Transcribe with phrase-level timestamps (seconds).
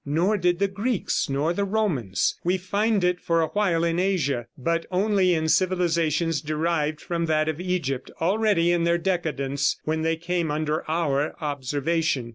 [0.03, 2.35] Nor did the Greeks, nor the Romans.
[2.43, 7.47] We find it for a while in Asia, but only in civilizations derived from that
[7.47, 12.29] of Egypt, already in their decadence when they come under our observation.